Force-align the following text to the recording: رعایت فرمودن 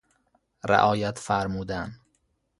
رعایت 0.65 1.19
فرمودن 1.19 1.99